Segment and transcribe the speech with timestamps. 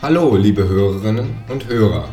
[0.00, 2.08] Hallo, liebe Hörerinnen und Hörer.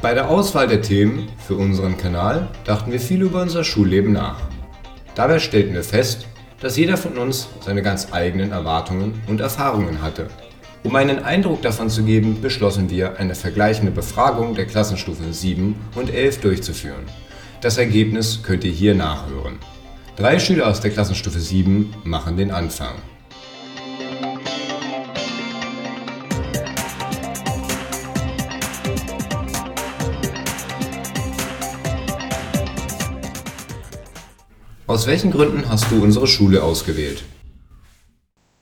[0.00, 4.40] Bei der Auswahl der Themen für unseren Kanal dachten wir viel über unser Schulleben nach.
[5.14, 6.26] Dabei stellten wir fest,
[6.62, 10.28] dass jeder von uns seine ganz eigenen Erwartungen und Erfahrungen hatte.
[10.84, 16.08] Um einen Eindruck davon zu geben, beschlossen wir, eine vergleichende Befragung der Klassenstufen 7 und
[16.08, 17.04] 11 durchzuführen.
[17.60, 19.58] Das Ergebnis könnt ihr hier nachhören.
[20.16, 22.94] Drei Schüler aus der Klassenstufe 7 machen den Anfang.
[34.92, 37.24] Aus welchen Gründen hast du unsere Schule ausgewählt?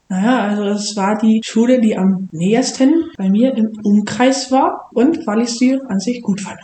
[0.09, 5.27] Naja, also es war die Schule, die am nähersten bei mir im Umkreis war und
[5.27, 6.61] weil ich sie an sich gut fand.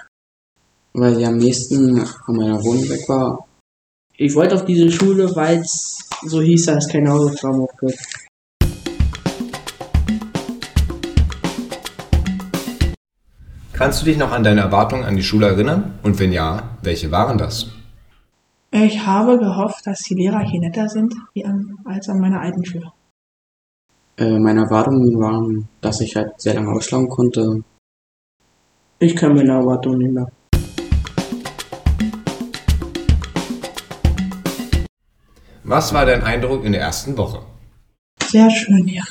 [0.92, 3.44] Weil sie am nächsten von meiner Wohnung weg war.
[4.16, 7.98] Ich wollte auf diese Schule, weil es so hieß, dass es keine Hausaufgaben gibt.
[13.72, 15.98] Kannst du dich noch an deine Erwartungen an die Schule erinnern?
[16.04, 17.66] Und wenn ja, welche waren das?
[18.84, 22.62] Ich habe gehofft, dass die Lehrer hier netter sind wie an, als an meiner alten
[22.62, 22.92] Schule.
[24.18, 27.64] Äh, meine Erwartungen waren, dass ich halt sehr lange ausschlagen konnte.
[28.98, 30.28] Ich kann meine Erwartungen nicht mehr.
[35.64, 37.46] Was war dein Eindruck in der ersten Woche?
[38.26, 39.04] Sehr schön, ja.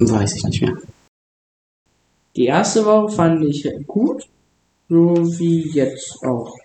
[0.00, 0.76] Weiß ich nicht mehr.
[2.34, 4.28] Die erste Woche fand ich gut,
[4.88, 6.56] so wie jetzt auch.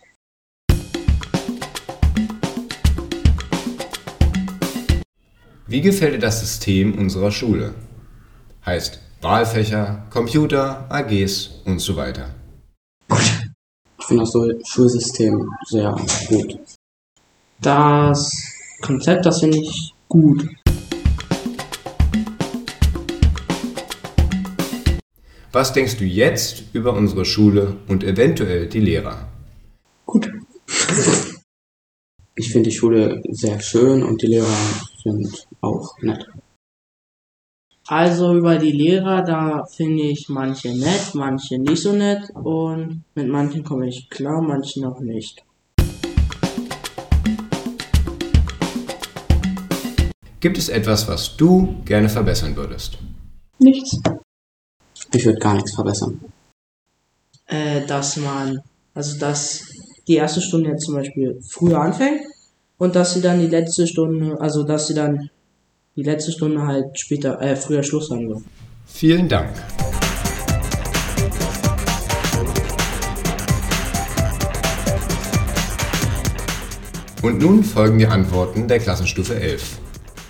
[5.74, 7.74] Wie gefällt dir das System unserer Schule?
[8.64, 12.30] Heißt Wahlfächer, Computer, AGs und so weiter.
[13.98, 15.96] Ich finde das Schulsystem sehr
[16.30, 16.60] gut.
[17.60, 18.32] Das
[18.84, 20.48] Konzept, das finde ich gut.
[25.52, 29.28] Was denkst du jetzt über unsere Schule und eventuell die Lehrer?
[30.06, 30.30] Gut.
[32.36, 34.56] Ich finde die Schule sehr schön und die Lehrer
[35.04, 36.26] sind auch nett.
[37.88, 43.28] Also über die Lehrer, da finde ich manche nett, manche nicht so nett und mit
[43.28, 45.44] manchen komme ich klar, manche noch nicht.
[50.40, 52.98] Gibt es etwas, was du gerne verbessern würdest?
[53.60, 54.00] Nichts.
[55.14, 56.20] Ich würde gar nichts verbessern.
[57.48, 58.62] Äh, dass man,
[58.94, 59.62] also dass
[60.08, 62.22] die erste Stunde jetzt zum Beispiel früher anfängt
[62.78, 65.30] und dass sie dann die letzte Stunde, also dass sie dann
[65.96, 68.42] die letzte Stunde halt später, äh, früher Schluss haben wird.
[68.86, 69.52] Vielen Dank.
[77.22, 79.78] Und nun folgen die Antworten der Klassenstufe 11.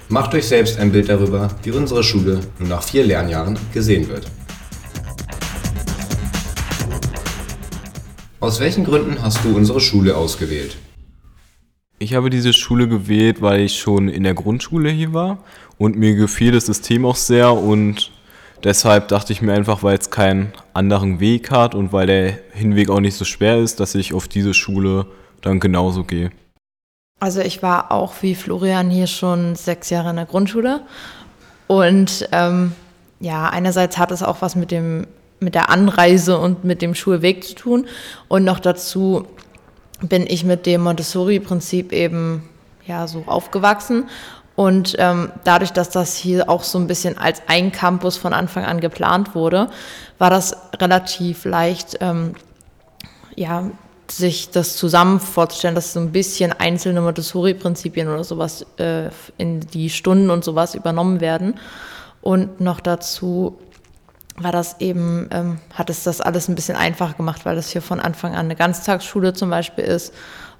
[0.09, 4.27] Macht euch selbst ein Bild darüber, wie unsere Schule nun nach vier Lernjahren gesehen wird.
[8.39, 10.77] Aus welchen Gründen hast du unsere Schule ausgewählt?
[12.03, 15.37] Ich habe diese Schule gewählt, weil ich schon in der Grundschule hier war
[15.77, 18.11] und mir gefiel das System auch sehr und
[18.61, 22.89] deshalb dachte ich mir einfach, weil es keinen anderen Weg hat und weil der Hinweg
[22.89, 25.05] auch nicht so schwer ist, dass ich auf diese Schule
[25.41, 26.31] dann genauso gehe.
[27.21, 30.81] Also ich war auch wie Florian hier schon sechs Jahre in der Grundschule
[31.67, 32.73] und ähm,
[33.21, 35.07] ja, einerseits hat es auch was mit dem
[35.39, 37.87] mit der Anreise und mit dem Schulweg zu tun
[38.27, 39.27] und noch dazu
[40.03, 42.47] bin ich mit dem Montessori-Prinzip eben
[42.85, 44.05] ja so aufgewachsen
[44.55, 48.65] und ähm, dadurch, dass das hier auch so ein bisschen als ein Campus von Anfang
[48.65, 49.69] an geplant wurde,
[50.19, 52.35] war das relativ leicht, ähm,
[53.35, 53.71] ja,
[54.11, 59.89] sich das zusammen vorzustellen, dass so ein bisschen einzelne Montessori-Prinzipien oder sowas äh, in die
[59.89, 61.55] Stunden und sowas übernommen werden.
[62.21, 63.57] Und noch dazu
[64.35, 67.81] war das eben, ähm, hat es das alles ein bisschen einfacher gemacht, weil das hier
[67.81, 70.13] von Anfang an eine Ganztagsschule zum Beispiel ist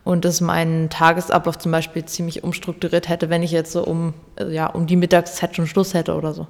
[0.03, 4.53] und es meinen Tagesablauf zum Beispiel ziemlich umstrukturiert hätte, wenn ich jetzt so um, äh,
[4.53, 6.47] ja, um die Mittagszeit schon Schluss hätte oder so.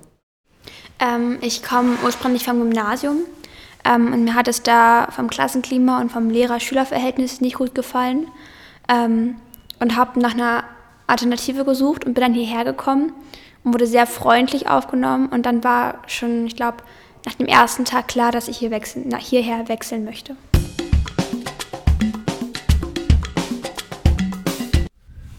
[1.00, 3.20] Ähm, ich komme ursprünglich vom Gymnasium
[3.86, 8.28] ähm, und mir hat es da vom Klassenklima und vom Lehrer-Schüler-Verhältnis nicht gut gefallen
[8.90, 9.36] ähm,
[9.80, 10.64] und habe nach einer
[11.08, 13.14] Alternative gesucht und bin dann hierher gekommen
[13.64, 16.78] und wurde sehr freundlich aufgenommen und dann war schon, ich glaube,
[17.26, 20.36] nach dem ersten Tag klar, dass ich hier wechseln, nach hierher wechseln möchte.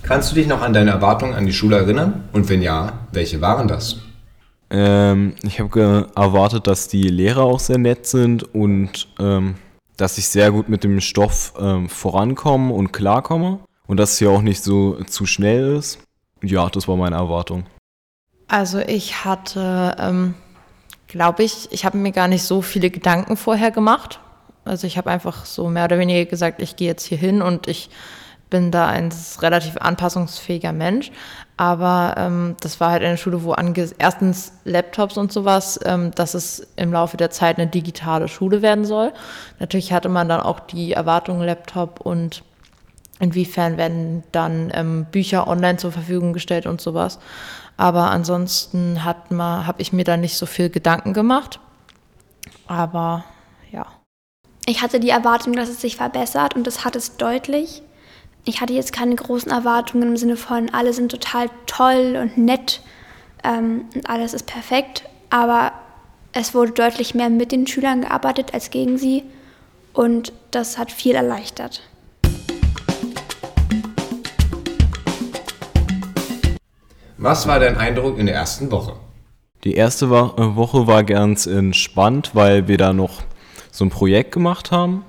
[0.03, 2.29] Kannst du dich noch an deine Erwartungen an die Schule erinnern?
[2.33, 3.97] Und wenn ja, welche waren das?
[4.71, 9.55] Ähm, ich habe erwartet, dass die Lehrer auch sehr nett sind und ähm,
[9.97, 14.31] dass ich sehr gut mit dem Stoff ähm, vorankomme und klarkomme und dass es hier
[14.31, 16.01] auch nicht so zu schnell ist.
[16.43, 17.65] Ja, das war meine Erwartung.
[18.49, 20.35] Also ich hatte ähm,
[21.14, 24.19] glaube ich, ich habe mir gar nicht so viele Gedanken vorher gemacht.
[24.64, 27.69] Also ich habe einfach so mehr oder weniger gesagt, ich gehe jetzt hier hin und
[27.69, 27.88] ich
[28.50, 31.12] bin da ein relativ anpassungsfähiger Mensch.
[31.56, 33.55] Aber ähm, das war halt eine Schule, wo
[33.96, 38.84] erstens Laptops und sowas, ähm, dass es im Laufe der Zeit eine digitale Schule werden
[38.84, 39.12] soll.
[39.61, 42.43] Natürlich hatte man dann auch die Erwartung Laptop und
[43.20, 47.20] inwiefern werden dann ähm, Bücher online zur Verfügung gestellt und sowas.
[47.76, 51.59] Aber ansonsten habe ich mir da nicht so viel Gedanken gemacht.
[52.67, 53.25] Aber
[53.71, 53.87] ja.
[54.67, 57.82] Ich hatte die Erwartung, dass es sich verbessert und das hat es deutlich.
[58.44, 62.81] Ich hatte jetzt keine großen Erwartungen im Sinne von, alle sind total toll und nett
[63.43, 65.05] ähm, und alles ist perfekt.
[65.31, 65.73] Aber
[66.32, 69.25] es wurde deutlich mehr mit den Schülern gearbeitet als gegen sie
[69.93, 71.82] und das hat viel erleichtert.
[77.25, 78.97] Was war dein Eindruck in der ersten Woche?
[79.65, 83.23] Die erste äh, Woche war ganz entspannt, weil wir da noch
[83.71, 85.06] so ein Projekt gemacht haben,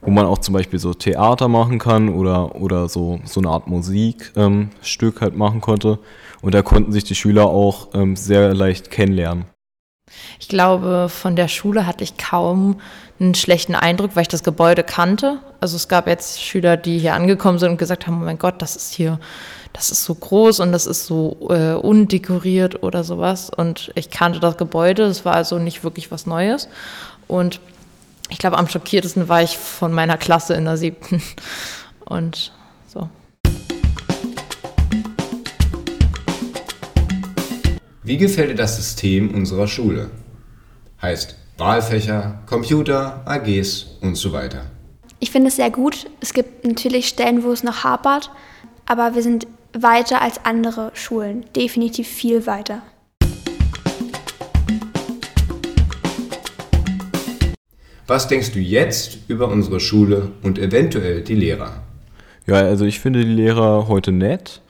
[0.00, 3.66] wo man auch zum Beispiel so Theater machen kann oder, oder so, so eine Art
[3.66, 4.70] Musikstück ähm,
[5.20, 5.98] halt machen konnte.
[6.42, 9.46] Und da konnten sich die Schüler auch ähm, sehr leicht kennenlernen.
[10.38, 12.80] Ich glaube, von der Schule hatte ich kaum
[13.18, 15.40] einen schlechten Eindruck, weil ich das Gebäude kannte.
[15.60, 18.62] Also es gab jetzt Schüler, die hier angekommen sind und gesagt haben, oh mein Gott,
[18.62, 19.18] das ist hier,
[19.72, 23.50] das ist so groß und das ist so äh, undekoriert oder sowas.
[23.50, 26.68] Und ich kannte das Gebäude, es war also nicht wirklich was Neues.
[27.26, 27.60] Und
[28.30, 31.22] ich glaube, am schockiertesten war ich von meiner Klasse in der siebten.
[32.04, 32.52] Und
[32.86, 33.08] so.
[38.04, 40.10] Wie gefällt dir das System unserer Schule?
[41.02, 44.77] Heißt Wahlfächer, Computer, AGs und so weiter.
[45.20, 46.08] Ich finde es sehr gut.
[46.20, 48.30] Es gibt natürlich Stellen, wo es noch hapert,
[48.86, 51.44] aber wir sind weiter als andere Schulen.
[51.56, 52.82] Definitiv viel weiter.
[58.06, 61.82] Was denkst du jetzt über unsere Schule und eventuell die Lehrer?
[62.46, 64.62] Ja, also ich finde die Lehrer heute nett.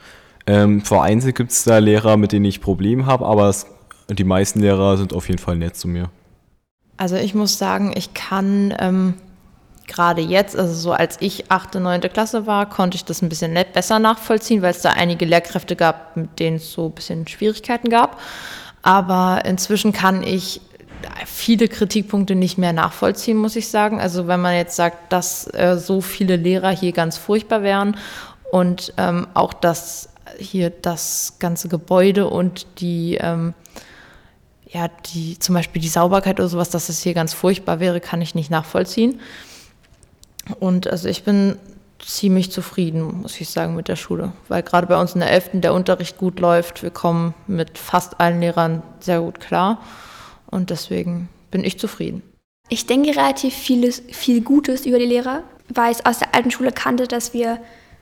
[0.47, 3.67] Ähm, vereinzelt gibt es da Lehrer, mit denen ich Probleme habe, aber es,
[4.09, 6.11] die meisten Lehrer sind auf jeden Fall nett zu mir.
[6.97, 9.15] Also ich muss sagen, ich kann ähm,
[9.89, 13.59] gerade jetzt, also so als ich achte, neunte Klasse war, konnte ich das ein bisschen
[13.73, 17.89] besser nachvollziehen, weil es da einige Lehrkräfte gab, mit denen es so ein bisschen Schwierigkeiten
[17.89, 18.21] gab.
[18.83, 20.61] Aber inzwischen kann ich
[21.27, 24.01] viele Kritikpunkte nicht mehr nachvollziehen, muss ich sagen.
[24.01, 27.97] Also wenn man jetzt sagt, dass äh, so viele Lehrer hier ganz furchtbar wären
[28.51, 33.55] und ähm, auch dass hier das ganze Gebäude und die ähm,
[34.71, 38.21] ja, die, zum Beispiel die Sauberkeit oder sowas, dass es hier ganz furchtbar wäre, kann
[38.21, 39.21] ich nicht nachvollziehen.
[40.61, 41.57] Und also ich bin
[41.99, 45.51] ziemlich zufrieden, muss ich sagen, mit der Schule, weil gerade bei uns in der 11.
[45.55, 46.83] der Unterricht gut läuft.
[46.83, 49.81] Wir kommen mit fast allen Lehrern sehr gut klar
[50.47, 52.23] und deswegen bin ich zufrieden.
[52.69, 56.73] Ich denke relativ vieles, viel Gutes über die Lehrer, weil ich aus der alten Schule
[56.73, 57.59] kannte, dass wir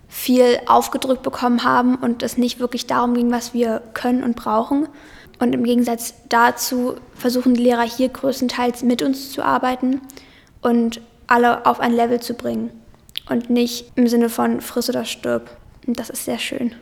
[0.09, 4.89] viel aufgedrückt bekommen haben und es nicht wirklich darum ging, was wir können und brauchen.
[5.39, 10.01] Und im Gegensatz dazu versuchen die Lehrer hier größtenteils mit uns zu arbeiten
[10.62, 12.71] und alle auf ein Level zu bringen.
[13.28, 15.50] Und nicht im Sinne von friss oder stirb.
[15.87, 16.75] Und das ist sehr schön.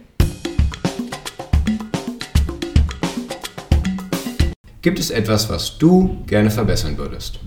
[4.82, 7.40] Gibt es etwas, was du gerne verbessern würdest?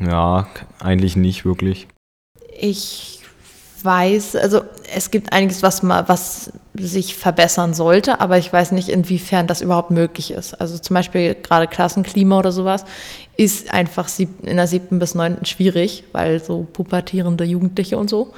[0.00, 0.48] Ja,
[0.78, 1.88] eigentlich nicht wirklich.
[2.58, 3.20] Ich
[3.84, 4.62] weiß, also
[4.94, 9.60] es gibt einiges, was, mal, was sich verbessern sollte, aber ich weiß nicht, inwiefern das
[9.60, 10.54] überhaupt möglich ist.
[10.54, 12.84] Also zum Beispiel gerade Klassenklima oder sowas
[13.36, 18.32] ist einfach in der siebten bis neunten schwierig, weil so pubertierende Jugendliche und so.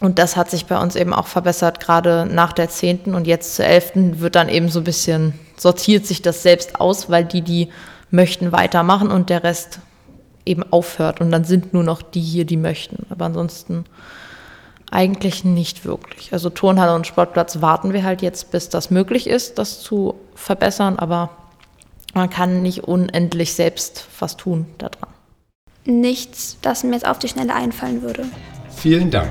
[0.00, 3.56] Und das hat sich bei uns eben auch verbessert, gerade nach der zehnten und jetzt
[3.56, 7.42] zur elften wird dann eben so ein bisschen, sortiert sich das selbst aus, weil die,
[7.42, 7.68] die
[8.10, 9.80] möchten, weitermachen und der Rest
[10.44, 11.20] eben aufhört.
[11.20, 13.06] Und dann sind nur noch die hier, die möchten.
[13.10, 13.84] Aber ansonsten
[14.90, 16.32] eigentlich nicht wirklich.
[16.32, 20.98] Also Turnhalle und Sportplatz warten wir halt jetzt, bis das möglich ist, das zu verbessern,
[20.98, 21.30] aber
[22.14, 25.08] man kann nicht unendlich selbst was tun daran.
[25.84, 28.24] Nichts, das mir jetzt auf die Schnelle einfallen würde.
[28.68, 29.30] Vielen Dank.